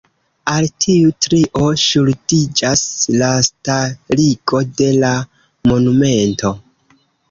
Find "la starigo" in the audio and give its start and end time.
3.21-4.67